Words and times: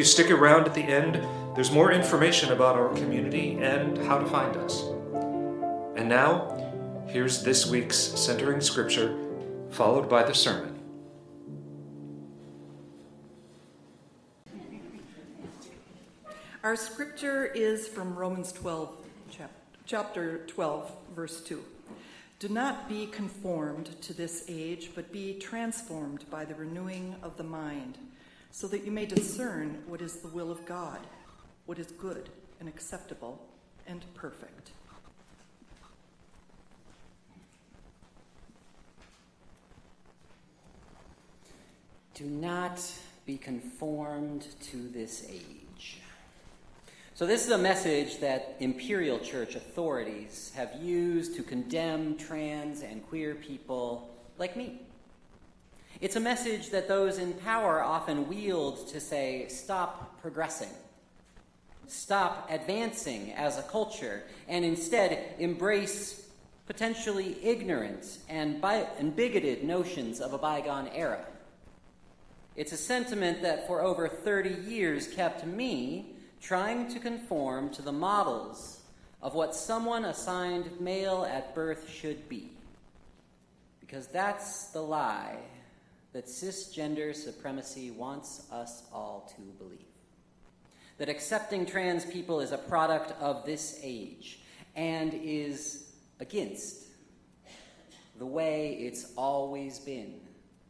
you. 0.00 0.04
Stick 0.04 0.30
around 0.30 0.66
at 0.66 0.74
the 0.74 0.82
end, 0.82 1.16
there's 1.54 1.70
more 1.70 1.92
information 1.92 2.52
about 2.52 2.76
our 2.76 2.88
community 2.94 3.58
and 3.60 3.98
how 3.98 4.18
to 4.18 4.24
find 4.26 4.56
us. 4.56 4.80
And 5.94 6.08
now, 6.08 7.04
here's 7.06 7.42
this 7.42 7.66
week's 7.66 7.98
centering 7.98 8.62
scripture, 8.62 9.14
followed 9.70 10.08
by 10.08 10.22
the 10.22 10.34
sermon. 10.34 10.78
Our 16.62 16.76
scripture 16.76 17.44
is 17.46 17.86
from 17.86 18.14
Romans 18.14 18.52
12, 18.52 18.90
chapter 19.84 20.38
12, 20.46 20.92
verse 21.14 21.42
2. 21.42 21.62
Do 22.38 22.48
not 22.48 22.88
be 22.88 23.06
conformed 23.06 24.00
to 24.00 24.14
this 24.14 24.44
age, 24.48 24.92
but 24.94 25.12
be 25.12 25.34
transformed 25.34 26.24
by 26.30 26.46
the 26.46 26.54
renewing 26.54 27.16
of 27.22 27.36
the 27.36 27.44
mind, 27.44 27.98
so 28.50 28.66
that 28.68 28.84
you 28.84 28.90
may 28.90 29.06
discern 29.06 29.82
what 29.86 30.00
is 30.00 30.16
the 30.16 30.28
will 30.28 30.50
of 30.50 30.64
God, 30.66 30.98
what 31.66 31.78
is 31.78 31.92
good 31.92 32.28
and 32.58 32.68
acceptable 32.68 33.40
and 33.86 34.04
perfect. 34.14 34.70
Do 42.14 42.26
not 42.26 42.82
be 43.24 43.38
conformed 43.38 44.46
to 44.64 44.88
this 44.88 45.26
age. 45.30 46.00
So, 47.14 47.26
this 47.26 47.44
is 47.44 47.52
a 47.52 47.58
message 47.58 48.18
that 48.20 48.56
imperial 48.60 49.18
church 49.18 49.54
authorities 49.54 50.52
have 50.54 50.74
used 50.82 51.36
to 51.36 51.42
condemn 51.42 52.16
trans 52.16 52.82
and 52.82 53.06
queer 53.06 53.34
people 53.34 54.10
like 54.38 54.56
me. 54.56 54.80
It's 56.00 56.16
a 56.16 56.20
message 56.20 56.70
that 56.70 56.88
those 56.88 57.18
in 57.18 57.34
power 57.34 57.82
often 57.82 58.28
wield 58.28 58.88
to 58.88 59.00
say, 59.00 59.48
stop 59.48 60.20
progressing, 60.22 60.70
stop 61.86 62.48
advancing 62.50 63.32
as 63.32 63.58
a 63.58 63.62
culture, 63.62 64.22
and 64.48 64.64
instead 64.64 65.34
embrace 65.38 66.26
potentially 66.66 67.36
ignorant 67.42 68.18
and, 68.28 68.60
bi- 68.60 68.88
and 68.98 69.14
bigoted 69.14 69.64
notions 69.64 70.20
of 70.20 70.32
a 70.32 70.38
bygone 70.38 70.88
era. 70.94 71.24
It's 72.56 72.72
a 72.72 72.76
sentiment 72.76 73.42
that 73.42 73.66
for 73.66 73.82
over 73.82 74.08
30 74.08 74.70
years 74.70 75.06
kept 75.08 75.44
me 75.44 76.14
trying 76.40 76.88
to 76.88 76.98
conform 76.98 77.70
to 77.70 77.82
the 77.82 77.92
models 77.92 78.80
of 79.20 79.34
what 79.34 79.54
someone 79.54 80.06
assigned 80.06 80.80
male 80.80 81.26
at 81.30 81.54
birth 81.54 81.90
should 81.90 82.28
be. 82.28 82.50
Because 83.80 84.06
that's 84.06 84.66
the 84.68 84.80
lie 84.80 85.36
that 86.12 86.26
cisgender 86.26 87.14
supremacy 87.14 87.90
wants 87.90 88.42
us 88.50 88.82
all 88.92 89.32
to 89.36 89.42
believe. 89.62 89.78
That 90.98 91.08
accepting 91.08 91.66
trans 91.66 92.04
people 92.04 92.40
is 92.40 92.52
a 92.52 92.58
product 92.58 93.12
of 93.20 93.46
this 93.46 93.80
age 93.82 94.40
and 94.74 95.14
is 95.14 95.92
against 96.18 96.86
the 98.18 98.26
way 98.26 98.74
it's 98.74 99.12
always 99.16 99.78
been, 99.78 100.20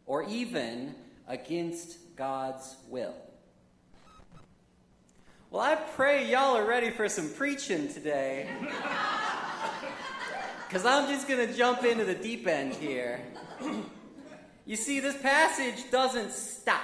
or 0.06 0.22
even 0.24 0.94
against 1.26 2.16
God's 2.16 2.76
will. 2.88 3.14
Well, 5.50 5.62
I 5.62 5.74
pray 5.74 6.30
y'all 6.30 6.56
are 6.56 6.64
ready 6.64 6.90
for 6.90 7.08
some 7.08 7.28
preaching 7.30 7.92
today. 7.92 8.48
Because 10.70 10.86
I'm 10.86 11.08
just 11.08 11.26
going 11.26 11.44
to 11.48 11.52
jump 11.52 11.82
into 11.82 12.04
the 12.04 12.14
deep 12.14 12.46
end 12.46 12.74
here. 12.74 13.20
you 14.66 14.76
see, 14.76 15.00
this 15.00 15.20
passage 15.20 15.90
doesn't 15.90 16.32
stop 16.32 16.82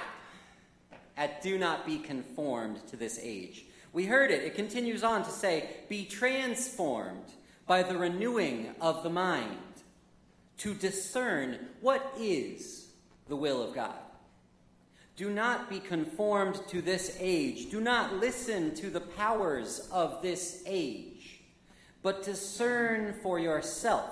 at 1.15 1.41
do 1.41 1.57
not 1.57 1.85
be 1.85 1.97
conformed 1.97 2.85
to 2.87 2.95
this 2.95 3.19
age. 3.21 3.65
We 3.93 4.05
heard 4.05 4.29
it. 4.29 4.43
It 4.43 4.55
continues 4.55 5.03
on 5.03 5.23
to 5.23 5.31
say, 5.31 5.69
be 5.89 6.05
transformed 6.05 7.33
by 7.65 7.83
the 7.83 7.97
renewing 7.97 8.75
of 8.79 9.03
the 9.03 9.09
mind 9.09 9.57
to 10.59 10.73
discern 10.73 11.57
what 11.81 12.13
is 12.19 12.89
the 13.27 13.35
will 13.35 13.61
of 13.61 13.73
God. 13.73 13.95
Do 15.15 15.31
not 15.31 15.67
be 15.67 15.79
conformed 15.79 16.61
to 16.67 16.81
this 16.81 17.17
age. 17.19 17.71
Do 17.71 17.81
not 17.81 18.17
listen 18.17 18.75
to 18.75 18.91
the 18.91 19.01
powers 19.01 19.89
of 19.91 20.21
this 20.21 20.61
age, 20.67 21.41
but 22.03 22.21
discern 22.23 23.15
for 23.23 23.39
yourself 23.39 24.11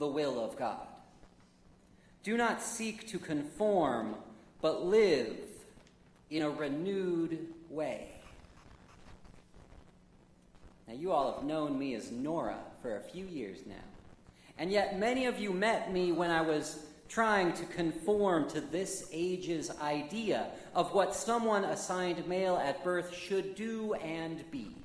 the 0.00 0.08
will 0.08 0.44
of 0.44 0.56
God. 0.56 0.87
Do 2.28 2.36
not 2.36 2.60
seek 2.60 3.08
to 3.08 3.18
conform, 3.18 4.14
but 4.60 4.84
live 4.84 5.34
in 6.28 6.42
a 6.42 6.50
renewed 6.50 7.38
way. 7.70 8.10
Now, 10.86 10.92
you 10.92 11.10
all 11.10 11.32
have 11.32 11.44
known 11.44 11.78
me 11.78 11.94
as 11.94 12.12
Nora 12.12 12.58
for 12.82 12.98
a 12.98 13.00
few 13.00 13.24
years 13.24 13.60
now. 13.64 13.76
And 14.58 14.70
yet, 14.70 14.98
many 14.98 15.24
of 15.24 15.38
you 15.38 15.54
met 15.54 15.90
me 15.90 16.12
when 16.12 16.30
I 16.30 16.42
was 16.42 16.84
trying 17.08 17.54
to 17.54 17.64
conform 17.64 18.46
to 18.50 18.60
this 18.60 19.08
age's 19.10 19.70
idea 19.80 20.48
of 20.74 20.92
what 20.92 21.14
someone 21.14 21.64
assigned 21.64 22.28
male 22.28 22.58
at 22.58 22.84
birth 22.84 23.16
should 23.16 23.54
do 23.54 23.94
and 23.94 24.44
be. 24.50 24.76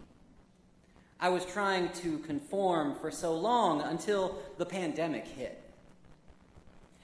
I 1.20 1.28
was 1.28 1.46
trying 1.46 1.90
to 2.04 2.20
conform 2.20 2.96
for 2.96 3.12
so 3.12 3.36
long 3.36 3.82
until 3.82 4.42
the 4.58 4.66
pandemic 4.66 5.28
hit. 5.28 5.63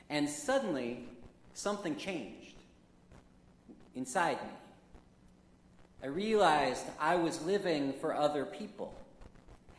And 0.10 0.28
suddenly, 0.28 1.08
something 1.54 1.96
changed 1.96 2.56
inside 3.96 4.42
me. 4.44 4.54
I 6.02 6.08
realized 6.08 6.86
I 7.00 7.16
was 7.16 7.42
living 7.46 7.94
for 7.94 8.16
other 8.16 8.46
people. 8.46 8.96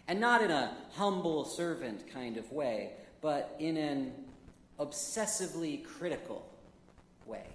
And 0.06 0.20
not 0.20 0.42
in 0.42 0.50
a 0.50 0.76
humble 0.92 1.44
servant 1.44 2.12
kind 2.12 2.36
of 2.36 2.50
way, 2.52 2.92
but 3.20 3.54
in 3.58 3.76
an 3.76 4.12
obsessively 4.78 5.84
critical 5.84 6.46
way. 7.26 7.46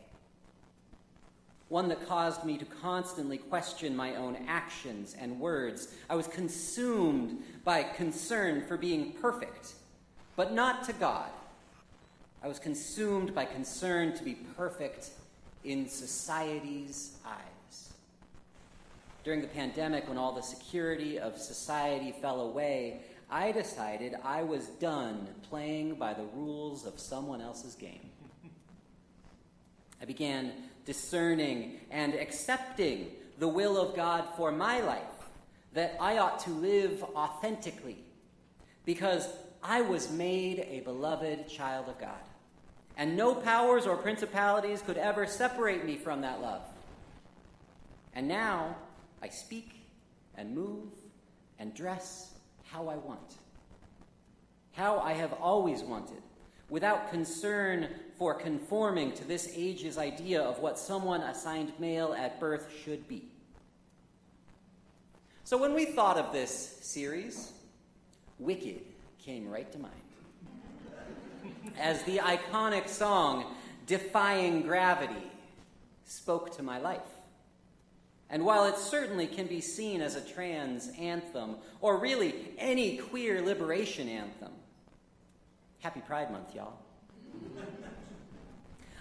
One 1.69 1.87
that 1.89 2.07
caused 2.07 2.45
me 2.45 2.57
to 2.57 2.65
constantly 2.65 3.37
question 3.37 3.95
my 3.95 4.15
own 4.15 4.37
actions 4.47 5.15
and 5.19 5.39
words. 5.39 5.93
I 6.09 6.15
was 6.15 6.27
consumed 6.27 7.43
by 7.63 7.83
concern 7.83 8.65
for 8.65 8.77
being 8.77 9.11
perfect, 9.13 9.73
but 10.35 10.53
not 10.53 10.83
to 10.85 10.93
God. 10.93 11.29
I 12.45 12.47
was 12.47 12.59
consumed 12.59 13.33
by 13.33 13.45
concern 13.45 14.13
to 14.13 14.23
be 14.23 14.35
perfect 14.55 15.09
in 15.63 15.89
society's 15.89 17.17
eyes. 17.25 17.93
During 19.23 19.41
the 19.41 19.47
pandemic, 19.47 20.07
when 20.07 20.19
all 20.19 20.31
the 20.31 20.43
security 20.43 21.17
of 21.17 21.39
society 21.39 22.13
fell 22.21 22.41
away, 22.41 22.99
I 23.31 23.51
decided 23.51 24.13
I 24.23 24.43
was 24.43 24.67
done 24.67 25.27
playing 25.49 25.95
by 25.95 26.13
the 26.13 26.25
rules 26.35 26.85
of 26.85 26.99
someone 26.99 27.41
else's 27.41 27.73
game. 27.73 28.11
I 29.99 30.05
began 30.05 30.51
discerning 30.85 31.79
and 31.89 32.13
accepting 32.13 33.07
the 33.39 33.47
will 33.47 33.75
of 33.75 33.95
God 33.95 34.23
for 34.37 34.51
my 34.51 34.81
life, 34.81 35.01
that 35.73 35.97
I 35.99 36.19
ought 36.19 36.37
to 36.41 36.51
live 36.51 37.03
authentically, 37.15 37.97
because 38.85 39.29
I 39.63 39.81
was 39.81 40.11
made 40.11 40.59
a 40.59 40.81
beloved 40.81 41.49
child 41.49 41.89
of 41.89 41.97
God. 41.99 42.19
And 42.97 43.17
no 43.17 43.35
powers 43.35 43.85
or 43.85 43.97
principalities 43.97 44.81
could 44.81 44.97
ever 44.97 45.27
separate 45.27 45.85
me 45.85 45.97
from 45.97 46.21
that 46.21 46.41
love. 46.41 46.61
And 48.13 48.27
now 48.27 48.75
I 49.21 49.29
speak 49.29 49.81
and 50.35 50.55
move 50.55 50.89
and 51.59 51.73
dress 51.73 52.33
how 52.63 52.87
I 52.87 52.95
want, 52.95 53.35
how 54.73 54.99
I 54.99 55.13
have 55.13 55.33
always 55.33 55.81
wanted, 55.81 56.21
without 56.69 57.11
concern 57.11 57.89
for 58.17 58.33
conforming 58.33 59.11
to 59.13 59.25
this 59.25 59.51
age's 59.55 59.97
idea 59.97 60.41
of 60.41 60.59
what 60.59 60.79
someone 60.79 61.21
assigned 61.21 61.73
male 61.79 62.13
at 62.17 62.39
birth 62.39 62.71
should 62.83 63.07
be. 63.07 63.25
So 65.43 65.57
when 65.57 65.73
we 65.73 65.85
thought 65.85 66.17
of 66.17 66.31
this 66.31 66.79
series, 66.81 67.51
Wicked 68.39 68.81
came 69.19 69.47
right 69.47 69.71
to 69.71 69.77
mind. 69.77 69.93
As 71.79 72.03
the 72.03 72.17
iconic 72.17 72.87
song 72.87 73.55
Defying 73.87 74.63
Gravity 74.63 75.31
spoke 76.05 76.55
to 76.57 76.63
my 76.63 76.79
life. 76.79 77.01
And 78.29 78.43
while 78.43 78.65
it 78.65 78.77
certainly 78.77 79.27
can 79.27 79.45
be 79.45 79.61
seen 79.61 80.01
as 80.01 80.15
a 80.15 80.21
trans 80.21 80.89
anthem, 80.99 81.57
or 81.81 81.99
really 81.99 82.33
any 82.57 82.97
queer 82.97 83.41
liberation 83.41 84.09
anthem, 84.09 84.51
happy 85.79 86.01
Pride 86.01 86.31
Month, 86.31 86.55
y'all. 86.55 86.73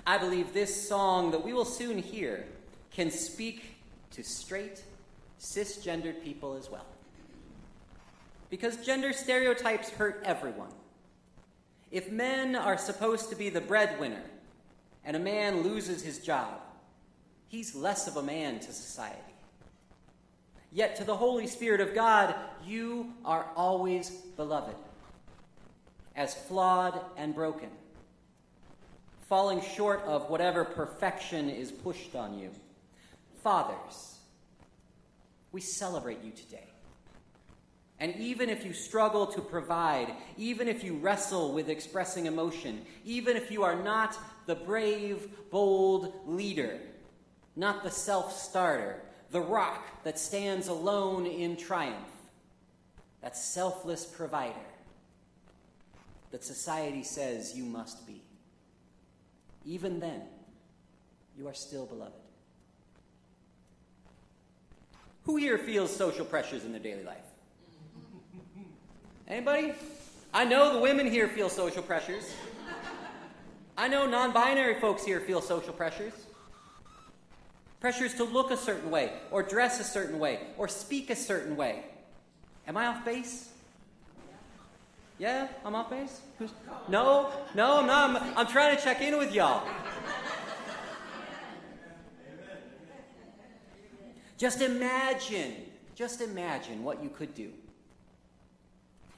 I 0.07 0.19
believe 0.19 0.53
this 0.53 0.87
song 0.89 1.31
that 1.31 1.43
we 1.43 1.55
will 1.55 1.65
soon 1.65 1.97
hear 1.97 2.45
can 2.91 3.11
speak 3.11 3.77
to 4.11 4.23
straight, 4.23 4.85
cisgendered 5.41 6.23
people 6.23 6.57
as 6.57 6.71
well. 6.71 6.87
Because 8.51 8.77
gender 8.85 9.15
stereotypes 9.15 9.89
hurt 9.89 10.23
everyone. 10.25 10.71
If 11.95 12.11
men 12.11 12.57
are 12.57 12.77
supposed 12.77 13.31
to 13.31 13.37
be 13.37 13.51
the 13.51 13.61
breadwinner, 13.61 14.25
and 15.05 15.17
a 15.17 15.21
man 15.21 15.63
loses 15.63 16.03
his 16.03 16.19
job, 16.19 16.61
he's 17.47 17.77
less 17.77 18.09
of 18.09 18.17
a 18.17 18.23
man 18.23 18.59
to 18.59 18.73
society. 18.73 19.21
Yet 20.73 20.97
to 20.97 21.05
the 21.05 21.17
Holy 21.17 21.47
Spirit 21.47 21.81
of 21.81 21.95
God, 21.95 22.35
you 22.67 23.15
are 23.25 23.47
always 23.55 24.11
beloved, 24.11 24.75
as 26.17 26.35
flawed 26.35 27.01
and 27.17 27.33
broken, 27.33 27.71
falling 29.29 29.63
short 29.63 30.03
of 30.03 30.29
whatever 30.29 30.65
perfection 30.65 31.49
is 31.49 31.71
pushed 31.71 32.17
on 32.17 32.37
you. 32.37 32.51
Fathers, 33.45 34.19
we 35.53 35.61
celebrate 35.61 36.25
you 36.25 36.33
today. 36.33 36.74
And 38.01 38.15
even 38.17 38.51
if 38.51 38.65
you 38.65 38.73
struggle 38.73 39.27
to 39.27 39.41
provide, 39.41 40.13
even 40.37 40.69
if 40.69 40.83
you 40.83 40.97
wrestle 40.97 41.53
with 41.53 41.69
expressing 41.69 42.27
emotion, 42.27 42.85
even 43.05 43.37
if 43.37 43.51
you 43.51 43.63
are 43.63 43.81
not 43.83 44.19
the 44.47 44.57
brave, 44.57 45.29
bold 45.51 46.13
leader, 46.27 46.81
not 47.57 47.85
the 47.85 47.91
self 47.91 48.37
starter, 48.37 49.01
the 49.31 49.41
rock 49.41 50.03
that 50.05 50.19
stands 50.19 50.69
alone 50.69 51.27
in 51.27 51.57
triumph, 51.57 52.09
that 53.23 53.37
selfless 53.37 54.05
provider 54.05 54.55
that 56.31 56.45
society 56.45 57.05
says 57.05 57.55
you 57.57 57.65
must 57.65 58.07
be. 58.09 58.21
Even 59.65 60.01
then, 60.01 60.23
you 61.39 61.47
are 61.47 61.55
still 61.55 61.87
beloved. 61.87 62.13
Who 65.25 65.37
here 65.37 65.59
feels 65.59 65.95
social 65.95 66.25
pressures 66.25 66.65
in 66.65 66.73
their 66.73 66.81
daily 66.81 67.05
life? 67.05 67.24
Anybody? 69.27 69.73
I 70.35 70.45
know 70.45 70.75
the 70.75 70.81
women 70.81 71.11
here 71.11 71.29
feel 71.29 71.49
social 71.49 71.83
pressures. 71.83 72.35
I 73.77 73.89
know 73.89 74.07
non 74.07 74.33
binary 74.33 74.79
folks 74.81 75.05
here 75.05 75.21
feel 75.21 75.41
social 75.41 75.73
pressures. 75.73 76.13
Pressures 77.81 78.15
to 78.15 78.25
look 78.25 78.51
a 78.51 78.57
certain 78.57 78.91
way, 78.91 79.13
or 79.31 79.43
dress 79.43 79.81
a 79.81 79.85
certain 79.85 80.19
way, 80.19 80.41
or 80.57 80.69
speak 80.69 81.11
a 81.11 81.17
certain 81.17 81.57
way. 81.57 81.85
Am 82.67 82.77
I 82.77 82.87
off 82.87 83.05
base? 83.05 83.51
Yeah, 85.19 85.49
I'm 85.65 85.75
off 85.75 85.91
base? 85.91 86.21
Who's... 86.39 86.51
No, 86.89 87.31
no, 87.55 87.79
I'm 87.79 87.87
not. 87.87 88.23
I'm, 88.23 88.39
I'm 88.39 88.47
trying 88.47 88.77
to 88.77 88.83
check 88.83 89.01
in 89.01 89.17
with 89.17 89.33
y'all. 89.33 89.67
Just 94.37 94.61
imagine, 94.61 95.55
just 95.95 96.21
imagine 96.21 96.83
what 96.83 97.03
you 97.03 97.09
could 97.09 97.35
do 97.35 97.53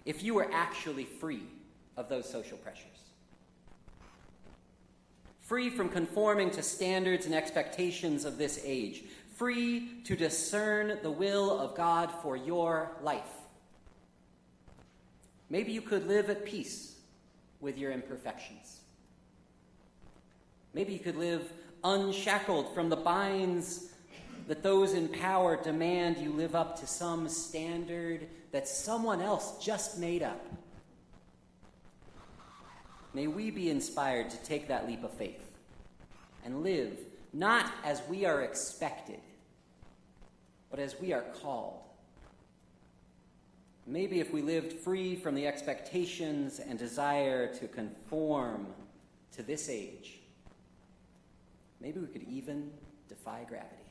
if 0.06 0.22
you 0.22 0.32
were 0.34 0.48
actually 0.52 1.04
free 1.04 1.42
of 1.96 2.08
those 2.08 2.30
social 2.30 2.56
pressures. 2.56 2.86
Free 5.40 5.68
from 5.68 5.88
conforming 5.88 6.50
to 6.52 6.62
standards 6.62 7.26
and 7.26 7.34
expectations 7.34 8.24
of 8.24 8.38
this 8.38 8.60
age. 8.64 9.04
Free 9.34 10.00
to 10.04 10.16
discern 10.16 10.98
the 11.02 11.10
will 11.10 11.58
of 11.60 11.76
God 11.76 12.10
for 12.22 12.36
your 12.36 12.92
life. 13.02 13.22
Maybe 15.50 15.72
you 15.72 15.82
could 15.82 16.06
live 16.08 16.30
at 16.30 16.44
peace 16.44 16.96
with 17.60 17.76
your 17.78 17.92
imperfections. 17.92 18.80
Maybe 20.72 20.92
you 20.92 20.98
could 20.98 21.16
live 21.16 21.52
unshackled 21.84 22.74
from 22.74 22.88
the 22.88 22.96
binds 22.96 23.90
that 24.46 24.62
those 24.62 24.94
in 24.94 25.08
power 25.08 25.60
demand 25.60 26.18
you 26.18 26.32
live 26.32 26.54
up 26.54 26.78
to 26.80 26.86
some 26.86 27.28
standard 27.28 28.28
that 28.52 28.68
someone 28.68 29.20
else 29.20 29.62
just 29.64 29.98
made 29.98 30.22
up. 30.22 30.46
May 33.12 33.26
we 33.26 33.50
be 33.50 33.70
inspired 33.70 34.30
to 34.30 34.36
take 34.38 34.68
that 34.68 34.86
leap 34.86 35.02
of 35.02 35.12
faith 35.12 35.50
and 36.44 36.62
live 36.62 36.98
not 37.32 37.70
as 37.84 38.02
we 38.08 38.24
are 38.24 38.42
expected, 38.42 39.20
but 40.70 40.78
as 40.78 40.98
we 41.00 41.12
are 41.12 41.24
called. 41.42 41.80
Maybe 43.86 44.20
if 44.20 44.32
we 44.32 44.42
lived 44.42 44.72
free 44.72 45.16
from 45.16 45.34
the 45.34 45.46
expectations 45.46 46.60
and 46.60 46.78
desire 46.78 47.52
to 47.54 47.68
conform 47.68 48.68
to 49.32 49.42
this 49.42 49.68
age, 49.68 50.20
maybe 51.80 52.00
we 52.00 52.06
could 52.06 52.24
even 52.28 52.70
defy 53.08 53.44
gravity. 53.48 53.85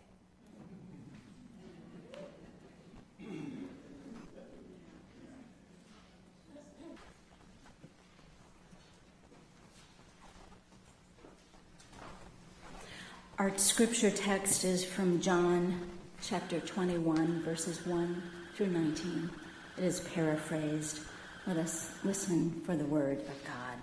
Our 13.38 13.58
scripture 13.58 14.12
text 14.12 14.64
is 14.64 14.86
from 14.86 15.20
John 15.20 15.90
chapter 16.22 16.62
21, 16.62 17.44
verses 17.44 17.86
1 17.86 18.24
through 18.56 18.68
19. 18.68 19.30
It 19.78 19.84
is 19.84 20.00
paraphrased. 20.00 21.02
Let 21.46 21.58
us 21.58 21.92
listen 22.06 22.62
for 22.66 22.78
the 22.78 22.86
word 22.86 23.20
of 23.20 23.44
God. 23.44 23.78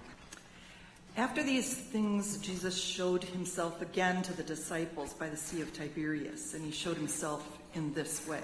After 1.18 1.42
these 1.42 1.74
things, 1.74 2.38
Jesus 2.38 2.82
showed 2.82 3.24
himself 3.24 3.82
again 3.82 4.22
to 4.22 4.32
the 4.32 4.42
disciples 4.42 5.12
by 5.12 5.28
the 5.28 5.36
Sea 5.36 5.60
of 5.60 5.70
Tiberias, 5.74 6.54
and 6.54 6.64
he 6.64 6.70
showed 6.70 6.96
himself 6.96 7.46
in 7.74 7.92
this 7.92 8.26
way. 8.26 8.40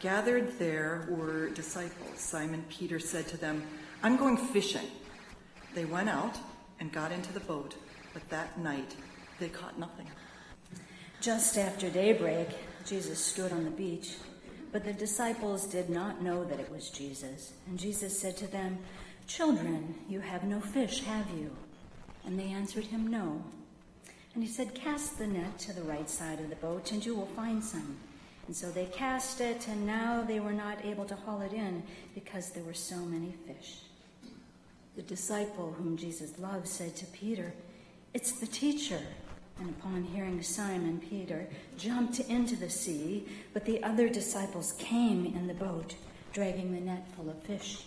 Gathered 0.00 0.58
there 0.58 1.06
were 1.10 1.50
disciples. 1.50 2.18
Simon 2.18 2.64
Peter 2.70 2.98
said 2.98 3.28
to 3.28 3.36
them, 3.36 3.62
I'm 4.02 4.16
going 4.16 4.38
fishing. 4.38 4.88
They 5.74 5.84
went 5.84 6.08
out 6.08 6.38
and 6.80 6.90
got 6.90 7.12
into 7.12 7.34
the 7.34 7.40
boat, 7.40 7.74
but 8.14 8.26
that 8.30 8.58
night 8.58 8.96
they 9.42 9.48
caught 9.48 9.76
nothing. 9.76 10.06
Just 11.20 11.58
after 11.58 11.90
daybreak, 11.90 12.48
Jesus 12.86 13.18
stood 13.18 13.50
on 13.50 13.64
the 13.64 13.70
beach, 13.70 14.14
but 14.70 14.84
the 14.84 14.92
disciples 14.92 15.66
did 15.66 15.90
not 15.90 16.22
know 16.22 16.44
that 16.44 16.60
it 16.60 16.70
was 16.70 16.90
Jesus. 16.90 17.52
And 17.66 17.76
Jesus 17.76 18.16
said 18.16 18.36
to 18.36 18.46
them, 18.46 18.78
Children, 19.26 19.96
you 20.08 20.20
have 20.20 20.44
no 20.44 20.60
fish, 20.60 21.02
have 21.02 21.26
you? 21.36 21.50
And 22.24 22.38
they 22.38 22.50
answered 22.50 22.84
him, 22.84 23.08
No. 23.08 23.42
And 24.34 24.44
he 24.44 24.48
said, 24.48 24.76
Cast 24.76 25.18
the 25.18 25.26
net 25.26 25.58
to 25.60 25.72
the 25.72 25.82
right 25.82 26.08
side 26.08 26.38
of 26.38 26.48
the 26.48 26.56
boat, 26.56 26.92
and 26.92 27.04
you 27.04 27.16
will 27.16 27.26
find 27.26 27.64
some. 27.64 27.96
And 28.46 28.54
so 28.54 28.70
they 28.70 28.86
cast 28.86 29.40
it, 29.40 29.66
and 29.66 29.84
now 29.84 30.22
they 30.22 30.38
were 30.38 30.52
not 30.52 30.84
able 30.84 31.04
to 31.06 31.16
haul 31.16 31.40
it 31.40 31.52
in 31.52 31.82
because 32.14 32.50
there 32.50 32.62
were 32.62 32.74
so 32.74 32.96
many 32.96 33.34
fish. 33.44 33.80
The 34.94 35.02
disciple 35.02 35.74
whom 35.76 35.96
Jesus 35.96 36.38
loved 36.38 36.68
said 36.68 36.94
to 36.94 37.06
Peter, 37.06 37.52
It's 38.14 38.38
the 38.38 38.46
teacher. 38.46 39.00
And 39.60 39.70
upon 39.70 40.04
hearing 40.04 40.42
Simon 40.42 41.00
Peter 41.00 41.46
jumped 41.76 42.20
into 42.20 42.56
the 42.56 42.70
sea, 42.70 43.26
but 43.52 43.64
the 43.64 43.82
other 43.82 44.08
disciples 44.08 44.72
came 44.78 45.26
in 45.26 45.46
the 45.46 45.54
boat, 45.54 45.94
dragging 46.32 46.72
the 46.72 46.80
net 46.80 47.06
full 47.14 47.30
of 47.30 47.40
fish. 47.42 47.84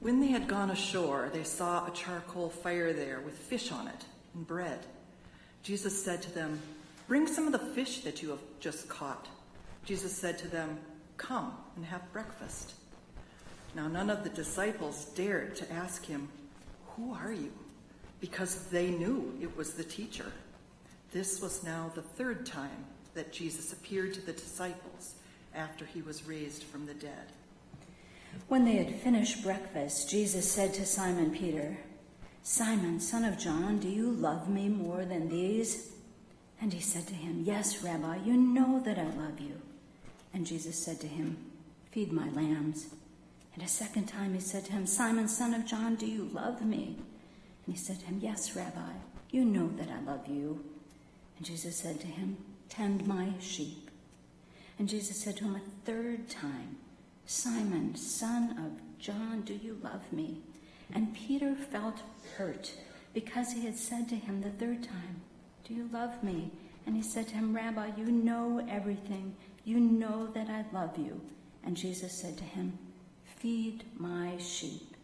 When 0.00 0.20
they 0.20 0.28
had 0.28 0.48
gone 0.48 0.70
ashore, 0.70 1.30
they 1.32 1.44
saw 1.44 1.86
a 1.86 1.90
charcoal 1.90 2.50
fire 2.50 2.92
there 2.92 3.20
with 3.20 3.36
fish 3.36 3.72
on 3.72 3.88
it 3.88 4.04
and 4.34 4.46
bread. 4.46 4.86
Jesus 5.62 6.00
said 6.02 6.22
to 6.22 6.34
them, 6.34 6.60
Bring 7.08 7.26
some 7.26 7.46
of 7.46 7.52
the 7.52 7.58
fish 7.58 8.00
that 8.00 8.22
you 8.22 8.30
have 8.30 8.42
just 8.60 8.88
caught. 8.88 9.28
Jesus 9.84 10.12
said 10.12 10.38
to 10.38 10.48
them, 10.48 10.78
Come 11.16 11.52
and 11.76 11.84
have 11.84 12.12
breakfast. 12.12 12.74
Now 13.74 13.88
none 13.88 14.10
of 14.10 14.22
the 14.22 14.30
disciples 14.30 15.06
dared 15.14 15.56
to 15.56 15.72
ask 15.72 16.04
him, 16.04 16.28
Who 16.96 17.12
are 17.14 17.32
you? 17.32 17.52
Because 18.20 18.66
they 18.66 18.90
knew 18.90 19.36
it 19.40 19.56
was 19.56 19.74
the 19.74 19.84
teacher. 19.84 20.32
This 21.12 21.40
was 21.40 21.62
now 21.62 21.90
the 21.94 22.02
third 22.02 22.46
time 22.46 22.84
that 23.14 23.32
Jesus 23.32 23.72
appeared 23.72 24.14
to 24.14 24.20
the 24.20 24.32
disciples 24.32 25.14
after 25.54 25.84
he 25.84 26.02
was 26.02 26.26
raised 26.26 26.62
from 26.64 26.86
the 26.86 26.94
dead. 26.94 27.32
When 28.48 28.64
they 28.64 28.76
had 28.76 29.00
finished 29.00 29.42
breakfast, 29.42 30.10
Jesus 30.10 30.50
said 30.50 30.74
to 30.74 30.86
Simon 30.86 31.30
Peter, 31.30 31.78
Simon, 32.42 33.00
son 33.00 33.24
of 33.24 33.38
John, 33.38 33.78
do 33.78 33.88
you 33.88 34.10
love 34.10 34.48
me 34.48 34.68
more 34.68 35.04
than 35.04 35.28
these? 35.28 35.92
And 36.60 36.72
he 36.72 36.80
said 36.80 37.06
to 37.08 37.14
him, 37.14 37.42
Yes, 37.44 37.82
Rabbi, 37.82 38.18
you 38.24 38.34
know 38.34 38.80
that 38.84 38.98
I 38.98 39.04
love 39.04 39.40
you. 39.40 39.60
And 40.32 40.46
Jesus 40.46 40.78
said 40.78 41.00
to 41.00 41.06
him, 41.06 41.36
Feed 41.90 42.12
my 42.12 42.28
lambs. 42.30 42.88
And 43.54 43.64
a 43.64 43.68
second 43.68 44.04
time 44.04 44.34
he 44.34 44.40
said 44.40 44.66
to 44.66 44.72
him, 44.72 44.86
Simon, 44.86 45.28
son 45.28 45.54
of 45.54 45.66
John, 45.66 45.96
do 45.96 46.06
you 46.06 46.30
love 46.32 46.62
me? 46.62 46.96
And 47.66 47.74
he 47.74 47.80
said 47.80 48.00
to 48.00 48.06
him, 48.06 48.20
Yes, 48.22 48.54
Rabbi, 48.54 48.92
you 49.30 49.44
know 49.44 49.68
that 49.76 49.90
I 49.90 50.00
love 50.00 50.26
you. 50.28 50.64
And 51.36 51.46
Jesus 51.46 51.76
said 51.76 52.00
to 52.00 52.06
him, 52.06 52.36
Tend 52.68 53.06
my 53.06 53.32
sheep. 53.40 53.90
And 54.78 54.88
Jesus 54.88 55.16
said 55.18 55.36
to 55.38 55.44
him 55.44 55.56
a 55.56 55.86
third 55.86 56.28
time, 56.28 56.76
Simon, 57.26 57.96
son 57.96 58.50
of 58.58 59.00
John, 59.00 59.42
do 59.42 59.54
you 59.54 59.78
love 59.82 60.12
me? 60.12 60.38
And 60.94 61.14
Peter 61.14 61.54
felt 61.54 62.02
hurt 62.36 62.72
because 63.12 63.52
he 63.52 63.64
had 63.64 63.76
said 63.76 64.08
to 64.08 64.16
him 64.16 64.40
the 64.40 64.50
third 64.50 64.84
time, 64.84 65.22
Do 65.64 65.74
you 65.74 65.88
love 65.92 66.22
me? 66.22 66.52
And 66.86 66.94
he 66.94 67.02
said 67.02 67.26
to 67.28 67.34
him, 67.34 67.54
Rabbi, 67.54 67.90
you 67.96 68.06
know 68.06 68.64
everything. 68.70 69.34
You 69.64 69.80
know 69.80 70.28
that 70.28 70.48
I 70.48 70.64
love 70.72 70.96
you. 70.96 71.20
And 71.64 71.76
Jesus 71.76 72.12
said 72.12 72.38
to 72.38 72.44
him, 72.44 72.78
Feed 73.24 73.84
my 73.96 74.36
sheep. 74.38 74.94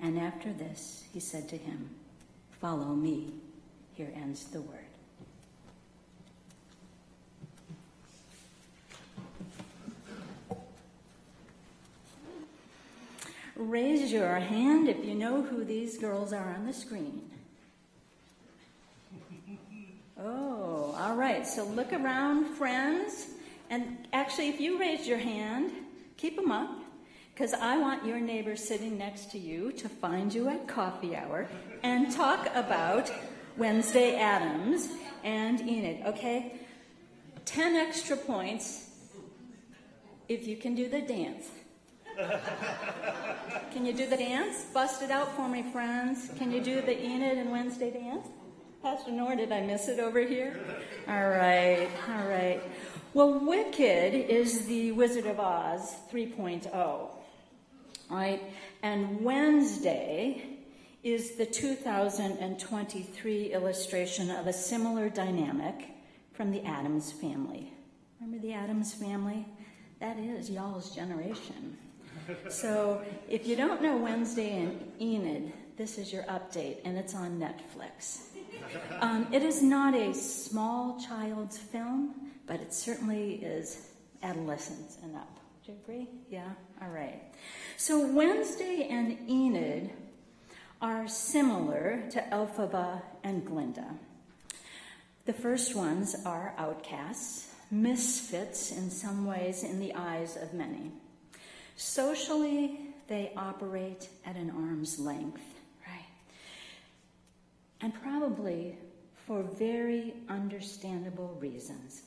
And 0.00 0.18
after 0.18 0.52
this, 0.52 1.04
he 1.12 1.20
said 1.20 1.48
to 1.50 1.56
him, 1.56 1.90
Follow 2.66 2.96
me. 2.96 3.32
Here 3.94 4.12
ends 4.16 4.46
the 4.46 4.60
word. 4.60 4.80
Raise 13.54 14.10
your 14.10 14.34
hand 14.40 14.88
if 14.88 15.04
you 15.04 15.14
know 15.14 15.42
who 15.42 15.64
these 15.64 15.96
girls 15.96 16.32
are 16.32 16.56
on 16.58 16.66
the 16.66 16.72
screen. 16.72 17.30
Oh, 20.20 20.96
all 20.98 21.14
right. 21.14 21.46
So 21.46 21.66
look 21.66 21.92
around, 21.92 22.46
friends. 22.56 23.28
And 23.70 24.08
actually, 24.12 24.48
if 24.48 24.60
you 24.60 24.76
raise 24.80 25.06
your 25.06 25.18
hand, 25.18 25.70
keep 26.16 26.34
them 26.34 26.50
up 26.50 26.80
because 27.36 27.52
I 27.52 27.76
want 27.76 28.06
your 28.06 28.18
neighbor 28.18 28.56
sitting 28.56 28.96
next 28.96 29.30
to 29.32 29.38
you 29.38 29.70
to 29.72 29.90
find 29.90 30.32
you 30.32 30.48
at 30.48 30.66
coffee 30.66 31.14
hour 31.14 31.46
and 31.82 32.10
talk 32.10 32.48
about 32.54 33.12
Wednesday 33.58 34.18
Addams 34.18 34.88
and 35.22 35.60
Enid, 35.60 36.06
okay? 36.06 36.58
10 37.44 37.76
extra 37.76 38.16
points 38.16 38.88
if 40.30 40.46
you 40.46 40.56
can 40.56 40.74
do 40.74 40.88
the 40.88 41.02
dance. 41.02 41.50
Can 43.70 43.84
you 43.84 43.92
do 43.92 44.08
the 44.08 44.16
dance? 44.16 44.64
Bust 44.72 45.02
it 45.02 45.10
out 45.10 45.36
for 45.36 45.46
me, 45.46 45.62
friends. 45.62 46.30
Can 46.38 46.50
you 46.50 46.62
do 46.62 46.80
the 46.80 46.98
Enid 46.98 47.36
and 47.36 47.50
Wednesday 47.50 47.90
dance? 47.90 48.28
Pastor 48.82 49.12
Nor, 49.12 49.36
did 49.36 49.52
I 49.52 49.60
miss 49.60 49.88
it 49.88 50.00
over 50.00 50.20
here? 50.20 50.58
All 51.06 51.28
right, 51.28 51.90
all 52.08 52.26
right. 52.28 52.62
Well, 53.12 53.40
Wicked 53.40 54.14
is 54.14 54.66
the 54.66 54.92
Wizard 54.92 55.26
of 55.26 55.38
Oz 55.38 55.96
3.0, 56.10 57.15
right? 58.10 58.42
And 58.82 59.22
Wednesday 59.22 60.58
is 61.02 61.36
the 61.36 61.46
2023 61.46 63.52
illustration 63.52 64.30
of 64.30 64.46
a 64.46 64.52
similar 64.52 65.08
dynamic 65.08 65.90
from 66.32 66.50
the 66.50 66.64
Addams 66.64 67.12
family. 67.12 67.72
Remember 68.20 68.44
the 68.44 68.54
Addams 68.54 68.94
family? 68.94 69.46
That 70.00 70.18
is 70.18 70.50
y'all's 70.50 70.94
generation 70.94 71.78
so 72.48 73.02
if 73.28 73.46
you 73.46 73.56
don't 73.56 73.82
know 73.82 73.96
Wednesday 73.96 74.58
and 74.58 74.92
Enid, 75.00 75.52
this 75.76 75.98
is 75.98 76.12
your 76.12 76.22
update, 76.24 76.78
and 76.84 76.96
it's 76.96 77.14
on 77.14 77.38
Netflix. 77.38 78.20
Um, 79.00 79.26
it 79.32 79.42
is 79.42 79.62
not 79.62 79.94
a 79.94 80.14
small 80.14 80.98
child's 80.98 81.58
film, 81.58 82.14
but 82.46 82.60
it 82.60 82.72
certainly 82.72 83.34
is 83.34 83.88
adolescents 84.22 84.96
and 85.02 85.14
up. 85.16 85.38
Do 85.66 85.72
you 85.72 85.78
agree? 85.82 86.08
Yeah? 86.30 86.50
All 86.80 86.90
right. 86.90 87.20
So 87.76 88.06
Wednesday 88.06 88.86
and 88.88 89.18
Enid 89.28 89.90
are 90.80 91.08
similar 91.08 92.04
to 92.12 92.20
Elphaba 92.20 93.02
and 93.24 93.44
Glinda. 93.44 93.96
The 95.24 95.32
first 95.32 95.74
ones 95.74 96.14
are 96.24 96.54
outcasts, 96.56 97.52
misfits 97.72 98.70
in 98.70 98.90
some 98.90 99.26
ways 99.26 99.64
in 99.64 99.80
the 99.80 99.92
eyes 99.94 100.36
of 100.36 100.54
many. 100.54 100.92
Socially, 101.74 102.78
they 103.08 103.32
operate 103.36 104.08
at 104.24 104.36
an 104.36 104.50
arm's 104.50 105.00
length, 105.00 105.42
right? 105.84 106.06
And 107.80 107.92
probably 108.02 108.78
for 109.26 109.42
very 109.42 110.14
understandable 110.28 111.36
reasons. 111.40 112.02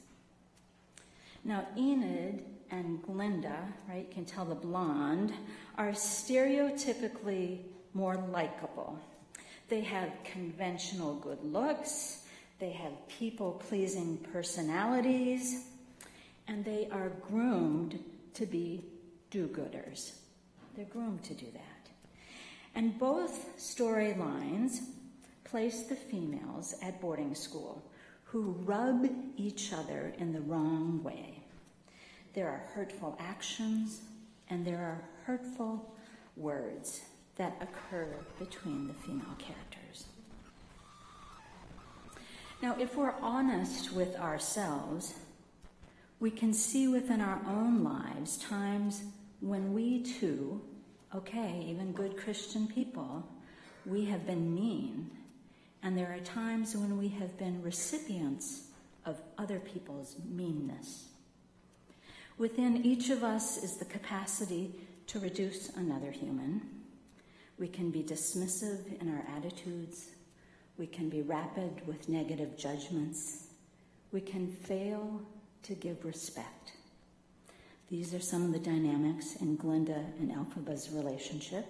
Now, 1.44 1.68
Enid 1.78 2.46
and 2.72 3.02
Glinda, 3.04 3.58
right, 3.88 4.06
you 4.08 4.14
can 4.14 4.26
tell 4.26 4.46
the 4.46 4.56
blonde, 4.56 5.34
are 5.78 5.92
stereotypically 5.92 7.60
more 7.94 8.16
likable. 8.32 8.98
They 9.70 9.82
have 9.82 10.12
conventional 10.24 11.16
good 11.16 11.44
looks, 11.44 12.26
they 12.60 12.72
have 12.72 12.92
people 13.08 13.64
pleasing 13.68 14.18
personalities, 14.34 15.66
and 16.48 16.66
they 16.66 16.88
are 16.92 17.10
groomed 17.30 18.00
to 18.34 18.46
be 18.46 18.84
do 19.32 19.48
gooders. 19.48 20.14
They're 20.76 20.86
groomed 20.86 21.24
to 21.24 21.34
do 21.34 21.46
that. 21.54 21.92
And 22.76 22.98
both 22.98 23.58
storylines 23.58 24.80
place 25.44 25.84
the 25.84 25.96
females 25.96 26.76
at 26.82 27.02
boarding 27.02 27.36
school 27.36 27.84
who 28.24 28.56
rub 28.64 29.10
each 29.38 29.74
other 29.74 30.14
in 30.20 30.32
the 30.32 30.42
wrong 30.42 31.02
way. 31.04 31.39
There 32.34 32.48
are 32.48 32.64
hurtful 32.74 33.18
actions 33.20 34.02
and 34.50 34.66
there 34.66 34.78
are 34.78 35.04
hurtful 35.26 35.94
words 36.36 37.02
that 37.36 37.56
occur 37.62 38.16
between 38.38 38.88
the 38.88 38.94
female 38.94 39.36
characters. 39.38 40.06
Now, 42.62 42.76
if 42.78 42.96
we're 42.96 43.16
honest 43.22 43.94
with 43.94 44.16
ourselves, 44.18 45.14
we 46.20 46.30
can 46.30 46.54
see 46.54 46.88
within 46.88 47.22
our 47.22 47.42
own 47.48 47.84
lives 47.84 48.38
times 48.38 49.04
when 49.40 49.74
we 49.74 50.04
too, 50.04 50.62
okay, 51.16 51.66
even 51.68 51.94
good 51.94 52.18
Christian 52.18 52.68
people, 52.68 53.26
we 53.86 54.04
have 54.06 54.28
been 54.28 54.54
mean, 54.54 55.10
and 55.82 55.98
there 55.98 56.14
are 56.14 56.20
times 56.20 56.76
when 56.76 56.98
we 56.98 57.08
have 57.08 57.38
been 57.38 57.62
recipients 57.62 58.64
of 59.06 59.22
other 59.38 59.60
people's 59.60 60.18
meanness. 60.30 61.09
Within 62.40 62.86
each 62.86 63.10
of 63.10 63.22
us 63.22 63.62
is 63.62 63.76
the 63.76 63.86
capacity 63.86 64.74
to 65.08 65.20
reduce 65.20 65.76
another 65.76 66.10
human. 66.10 66.62
We 67.58 67.68
can 67.68 67.92
be 67.92 68.02
dismissive 68.02 69.02
in 69.02 69.14
our 69.14 69.26
attitudes. 69.36 70.12
We 70.78 70.88
can 70.88 71.10
be 71.10 71.22
rapid 71.22 71.86
with 71.86 72.08
negative 72.08 72.58
judgments. 72.58 73.48
We 74.14 74.22
can 74.22 74.48
fail 74.48 75.22
to 75.64 75.74
give 75.76 76.06
respect. 76.06 76.72
These 77.90 78.14
are 78.14 78.22
some 78.22 78.46
of 78.46 78.54
the 78.54 78.60
dynamics 78.60 79.36
in 79.36 79.58
Glinda 79.58 80.06
and 80.18 80.32
Elphaba's 80.32 80.92
relationship. 80.94 81.66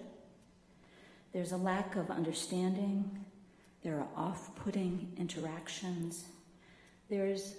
There's 1.32 1.50
a 1.50 1.56
lack 1.56 1.96
of 1.96 2.12
understanding. 2.12 3.24
There 3.82 3.96
are 3.96 4.08
off 4.16 4.54
putting 4.54 5.14
interactions. 5.16 6.26
There's 7.08 7.56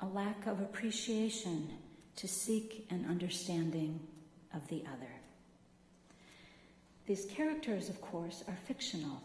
a 0.00 0.06
lack 0.06 0.46
of 0.46 0.60
appreciation 0.60 1.68
to 2.16 2.28
seek 2.28 2.86
an 2.90 3.06
understanding 3.08 4.00
of 4.54 4.66
the 4.68 4.82
other. 4.86 5.10
These 7.06 7.26
characters, 7.26 7.88
of 7.88 8.00
course, 8.00 8.44
are 8.48 8.56
fictional. 8.66 9.20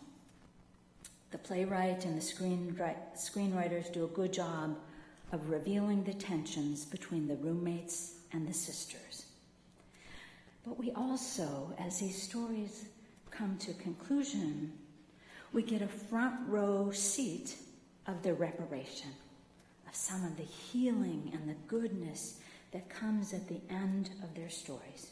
The 1.32 1.38
playwright 1.38 2.06
and 2.06 2.20
the 2.20 2.26
screenwriters 2.26 3.94
do 3.94 4.04
a 4.04 4.08
good 4.08 4.34
job 4.34 4.76
of 5.32 5.50
revealing 5.50 6.04
the 6.04 6.14
tensions 6.14 6.86
between 6.86 7.28
the 7.28 7.36
roommates 7.36 8.16
and 8.34 8.48
the 8.48 8.54
sisters. 8.54 9.28
But 10.66 10.78
we 10.78 10.92
also, 10.92 11.74
as 11.78 12.00
these 12.00 12.22
stories 12.22 12.86
come 13.32 13.58
to 13.60 13.74
conclusion, 13.74 14.74
we 15.54 15.64
get 15.64 15.82
a 15.82 15.88
front 15.88 16.36
row 16.48 16.92
seat 16.92 17.56
of 18.08 18.22
the 18.24 18.34
reparation, 18.34 19.12
of 19.88 19.96
some 19.96 20.26
of 20.26 20.36
the 20.36 20.44
healing 20.44 21.32
and 21.34 21.48
the 21.48 21.56
goodness 21.68 22.40
that 22.72 22.90
comes 22.90 23.34
at 23.34 23.48
the 23.48 23.62
end 23.70 24.12
of 24.24 24.34
their 24.36 24.50
stories. 24.50 25.12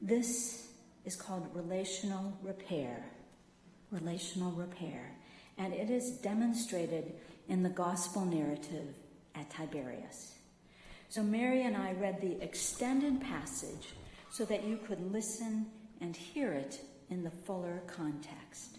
This 0.00 0.68
is 1.04 1.16
called 1.16 1.48
relational 1.54 2.32
repair. 2.42 3.04
Relational 3.90 4.52
repair. 4.52 5.12
And 5.56 5.72
it 5.72 5.90
is 5.90 6.10
demonstrated 6.12 7.14
in 7.48 7.62
the 7.62 7.68
gospel 7.68 8.24
narrative 8.24 8.94
at 9.34 9.50
Tiberias. 9.50 10.34
So 11.08 11.22
Mary 11.22 11.62
and 11.62 11.76
I 11.76 11.92
read 11.92 12.20
the 12.20 12.42
extended 12.42 13.20
passage 13.20 13.94
so 14.30 14.44
that 14.44 14.64
you 14.64 14.78
could 14.86 15.12
listen 15.12 15.66
and 16.00 16.14
hear 16.14 16.52
it 16.52 16.80
in 17.10 17.24
the 17.24 17.30
fuller 17.30 17.80
context. 17.86 18.78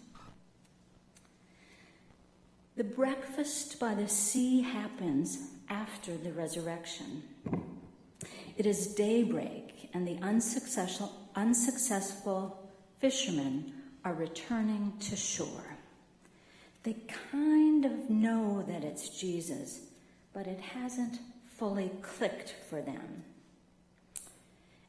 The 2.76 2.84
breakfast 2.84 3.78
by 3.78 3.94
the 3.94 4.08
sea 4.08 4.62
happens 4.62 5.38
after 5.68 6.16
the 6.16 6.32
resurrection. 6.32 7.22
It 8.56 8.66
is 8.66 8.94
daybreak, 8.94 9.90
and 9.92 10.06
the 10.06 10.18
unsuccessful, 10.22 11.12
unsuccessful 11.34 12.70
fishermen 12.98 13.72
are 14.04 14.14
returning 14.14 14.92
to 15.00 15.16
shore. 15.16 15.76
They 16.82 16.96
kind 17.32 17.84
of 17.84 18.08
know 18.08 18.64
that 18.66 18.84
it's 18.84 19.08
Jesus, 19.20 19.80
but 20.32 20.46
it 20.46 20.60
hasn't 20.60 21.18
fully 21.56 21.90
clicked 22.00 22.54
for 22.68 22.80
them. 22.80 23.24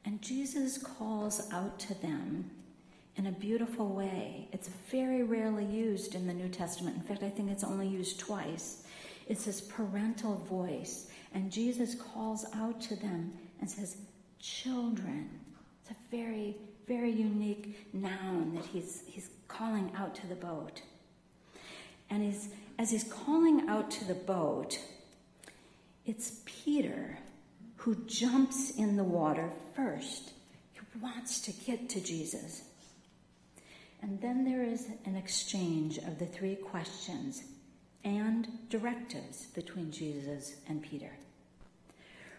And 0.06 0.22
Jesus 0.22 0.78
calls 0.78 1.52
out 1.52 1.80
to 1.80 1.94
them 2.02 2.50
in 3.18 3.28
a 3.28 3.32
beautiful 3.32 3.88
way. 3.90 4.48
It's 4.52 4.70
very 4.90 5.24
rarely 5.24 5.66
used 5.66 6.16
in 6.16 6.28
the 6.28 6.34
New 6.34 6.50
Testament. 6.50 6.96
In 6.96 7.04
fact, 7.04 7.24
I 7.24 7.30
think 7.30 7.52
it's 7.52 7.64
only 7.64 7.88
used 7.88 8.20
twice. 8.20 8.84
It's 9.28 9.46
his 9.46 9.62
parental 9.62 10.36
voice. 10.50 11.10
And 11.34 11.52
Jesus 11.52 11.96
calls 11.96 12.46
out 12.56 12.82
to 12.82 12.96
them 12.96 13.34
and 13.60 13.70
says, 13.70 13.98
Children. 14.40 15.30
It's 15.82 15.92
a 15.92 16.16
very, 16.16 16.56
very 16.88 17.12
unique 17.12 17.94
noun 17.94 18.56
that 18.56 18.66
he's, 18.66 19.04
he's 19.08 19.30
calling 19.48 19.92
out 19.96 20.16
to 20.16 20.28
the 20.28 20.36
boat. 20.36 20.82
And 22.10 22.24
he's, 22.24 22.50
as 22.80 22.92
he's 22.92 23.04
calling 23.04 23.70
out 23.70 23.92
to 23.92 24.06
the 24.06 24.16
boat, 24.16 24.80
it's 26.06 26.42
Peter 26.46 27.18
who 27.78 27.96
jumps 28.06 28.72
in 28.72 28.96
the 28.96 29.04
water 29.04 29.50
first. 29.76 30.34
He 30.74 30.80
wants 31.00 31.40
to 31.42 31.52
get 31.52 31.90
to 31.90 32.02
Jesus. 32.02 32.64
And 34.02 34.20
then 34.20 34.44
there 34.44 34.64
is 34.64 34.88
an 35.06 35.16
exchange 35.16 35.98
of 36.00 36.18
the 36.18 36.26
three 36.26 36.56
questions 36.56 37.44
and 38.04 38.48
directives 38.70 39.46
between 39.48 39.92
Jesus 39.92 40.56
and 40.68 40.82
Peter. 40.82 41.12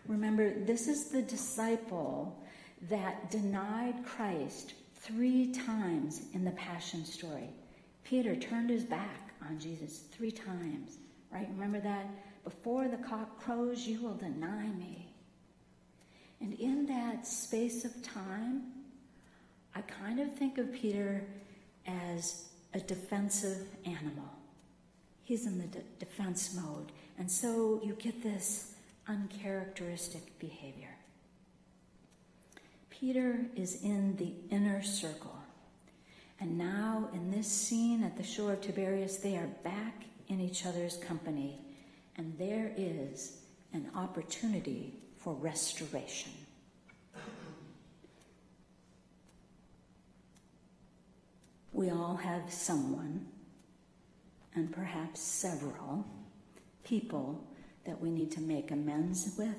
Remember, 0.06 0.52
this 0.64 0.88
is 0.88 1.10
the 1.10 1.22
disciple 1.22 2.42
that 2.88 3.30
denied 3.30 4.04
Christ 4.04 4.74
three 4.96 5.52
times 5.52 6.22
in 6.34 6.44
the 6.44 6.50
Passion 6.52 7.04
story. 7.04 7.50
Peter 8.02 8.34
turned 8.34 8.70
his 8.70 8.84
back 8.84 9.32
on 9.48 9.58
Jesus 9.58 10.00
three 10.12 10.32
times, 10.32 10.98
right? 11.32 11.48
Remember 11.52 11.80
that? 11.80 12.06
Before 12.42 12.88
the 12.88 12.96
cock 12.96 13.40
crows, 13.40 13.86
you 13.86 14.02
will 14.02 14.16
deny 14.16 14.66
me. 14.66 15.14
And 16.40 16.54
in 16.54 16.86
that 16.86 17.24
space 17.24 17.84
of 17.84 18.02
time, 18.02 18.64
I 19.76 19.80
kind 19.82 20.18
of 20.18 20.34
think 20.34 20.58
of 20.58 20.72
Peter 20.72 21.24
as 21.86 22.48
a 22.74 22.80
defensive 22.80 23.66
animal. 23.84 24.30
He's 25.24 25.46
in 25.46 25.58
the 25.58 25.66
de- 25.66 25.84
defense 25.98 26.54
mode. 26.54 26.92
And 27.18 27.30
so 27.30 27.80
you 27.84 27.94
get 27.94 28.22
this 28.22 28.74
uncharacteristic 29.08 30.38
behavior. 30.38 30.96
Peter 32.90 33.46
is 33.56 33.82
in 33.82 34.16
the 34.16 34.32
inner 34.54 34.82
circle. 34.82 35.36
And 36.40 36.58
now, 36.58 37.08
in 37.12 37.30
this 37.30 37.46
scene 37.46 38.02
at 38.02 38.16
the 38.16 38.22
shore 38.22 38.54
of 38.54 38.60
Tiberias, 38.60 39.18
they 39.18 39.36
are 39.36 39.48
back 39.62 40.02
in 40.28 40.40
each 40.40 40.66
other's 40.66 40.96
company. 40.96 41.60
And 42.16 42.36
there 42.38 42.72
is 42.76 43.38
an 43.72 43.88
opportunity 43.94 44.94
for 45.18 45.34
restoration. 45.34 46.32
We 51.72 51.90
all 51.90 52.16
have 52.16 52.52
someone, 52.52 53.26
and 54.54 54.70
perhaps 54.70 55.20
several, 55.20 56.06
people 56.84 57.42
that 57.84 58.00
we 58.00 58.10
need 58.10 58.30
to 58.32 58.40
make 58.40 58.70
amends 58.70 59.34
with 59.38 59.56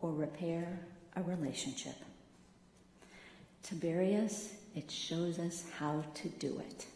or 0.00 0.12
repair 0.12 0.80
a 1.16 1.22
relationship. 1.22 1.96
Tiberias, 3.62 4.52
it 4.74 4.90
shows 4.90 5.38
us 5.38 5.64
how 5.78 6.04
to 6.14 6.28
do 6.28 6.60
it. 6.68 6.86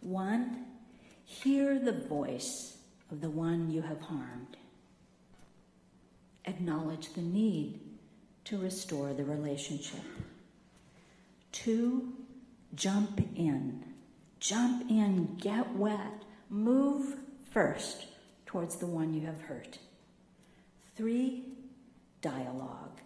One, 0.00 0.64
hear 1.24 1.78
the 1.78 1.92
voice 1.92 2.78
of 3.10 3.20
the 3.20 3.30
one 3.30 3.70
you 3.70 3.82
have 3.82 4.00
harmed. 4.00 4.56
Acknowledge 6.46 7.12
the 7.12 7.20
need 7.20 7.80
to 8.44 8.58
restore 8.58 9.12
the 9.12 9.24
relationship. 9.24 10.00
Two, 11.52 12.14
jump 12.74 13.20
in. 13.36 13.84
Jump 14.40 14.90
in, 14.90 15.36
get 15.36 15.74
wet, 15.76 16.24
move 16.50 17.16
first 17.50 18.06
towards 18.46 18.76
the 18.76 18.86
one 18.86 19.14
you 19.14 19.24
have 19.26 19.40
hurt. 19.42 19.78
Three, 20.96 21.44
dialogue. 22.20 23.00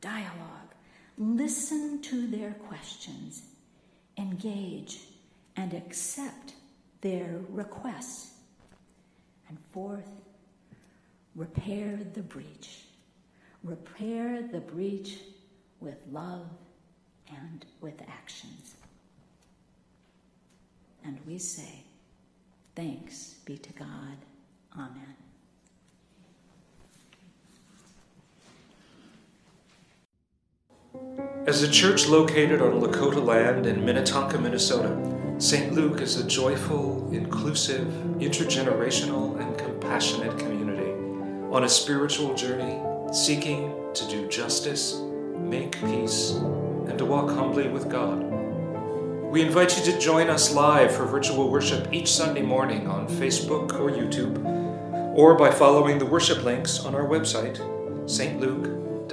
Dialogue. 0.00 0.74
Listen 1.18 2.00
to 2.02 2.26
their 2.26 2.52
questions, 2.52 3.42
engage, 4.18 5.00
and 5.56 5.72
accept 5.74 6.52
their 7.00 7.40
requests. 7.48 8.34
And 9.48 9.58
fourth, 9.72 10.10
repair 11.34 11.98
the 12.14 12.22
breach. 12.22 12.84
Repair 13.64 14.42
the 14.42 14.60
breach 14.60 15.18
with 15.80 15.98
love 16.10 16.48
and 17.28 17.64
with 17.80 18.00
actions. 18.08 18.76
And 21.06 21.20
we 21.24 21.38
say, 21.38 21.84
Thanks 22.74 23.36
be 23.46 23.56
to 23.58 23.72
God. 23.72 24.16
Amen. 24.76 25.14
As 31.46 31.62
a 31.62 31.70
church 31.70 32.08
located 32.08 32.60
on 32.60 32.80
Lakota 32.80 33.24
land 33.24 33.66
in 33.66 33.84
Minnetonka, 33.84 34.36
Minnesota, 34.36 34.94
St. 35.38 35.72
Luke 35.72 36.00
is 36.00 36.18
a 36.18 36.26
joyful, 36.26 37.08
inclusive, 37.12 37.86
intergenerational, 38.18 39.40
and 39.40 39.56
compassionate 39.56 40.36
community 40.38 40.90
on 41.54 41.64
a 41.64 41.68
spiritual 41.68 42.34
journey 42.34 42.80
seeking 43.12 43.72
to 43.94 44.06
do 44.08 44.26
justice, 44.28 45.00
make 45.38 45.80
peace, 45.80 46.32
and 46.32 46.98
to 46.98 47.04
walk 47.04 47.30
humbly 47.30 47.68
with 47.68 47.88
God. 47.88 48.25
We 49.36 49.42
invite 49.42 49.76
you 49.76 49.92
to 49.92 49.98
join 49.98 50.30
us 50.30 50.54
live 50.54 50.96
for 50.96 51.04
virtual 51.04 51.50
worship 51.50 51.92
each 51.92 52.10
Sunday 52.10 52.40
morning 52.40 52.86
on 52.86 53.06
Facebook 53.06 53.78
or 53.78 53.90
YouTube, 53.90 54.42
or 55.14 55.34
by 55.34 55.50
following 55.50 55.98
the 55.98 56.06
worship 56.06 56.42
links 56.42 56.82
on 56.86 56.94
our 56.94 57.06
website, 57.06 57.58
stluke.mn. 58.06 59.10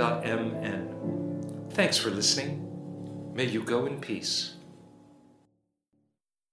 Thanks 1.72 1.98
for 1.98 2.10
listening. 2.10 3.34
May 3.36 3.48
you 3.48 3.64
go 3.64 3.86
in 3.86 4.00
peace. 4.00 4.54